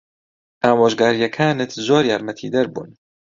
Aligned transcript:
ئامۆژگارییەکانت 0.63 1.69
زۆر 1.87 2.03
یارمەتیدەر 2.11 2.67
بوون. 2.73 2.89